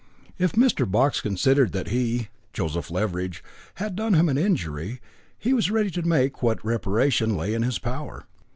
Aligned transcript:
If 0.39 0.53
Mr. 0.53 0.89
Box 0.89 1.21
considered 1.21 1.73
that 1.73 1.89
he, 1.89 2.29
Joseph 2.53 2.89
Leveridge, 2.89 3.43
had 3.75 3.95
done 3.95 4.15
him 4.15 4.29
an 4.29 4.37
injury, 4.39 4.99
he 5.37 5.53
was 5.53 5.69
ready 5.69 5.91
to 5.91 6.01
make 6.01 6.41
what 6.41 6.65
reparation 6.65 7.37
lay 7.37 7.53
in 7.53 7.61
his 7.61 7.77
power. 7.77 8.25